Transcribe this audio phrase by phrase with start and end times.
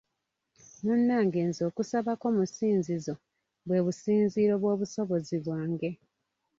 [0.85, 3.13] Munnange nze okusabako mu ssinzizo
[3.67, 5.89] bwe businziiro bw’obusobozi bwange.